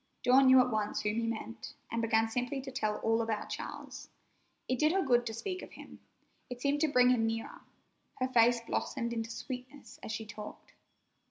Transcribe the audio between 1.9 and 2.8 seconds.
and began simply to